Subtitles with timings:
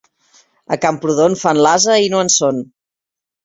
[0.75, 2.67] A Camprodon fan l'ase i no en són.